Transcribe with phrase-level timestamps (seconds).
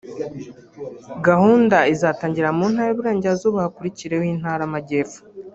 [1.27, 5.19] Gahunda izatangirira mu ntara y’uburengerazuba hakurikireho intara amajyepfo